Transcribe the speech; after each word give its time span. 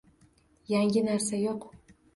Yangi 0.73 1.05
narsa 1.11 1.45
yo‘q 1.47 1.73